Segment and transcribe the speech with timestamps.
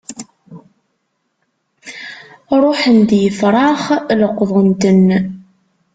[2.63, 3.83] Ṛuḥen-d yefṛax
[4.19, 5.07] leqḍen-ten.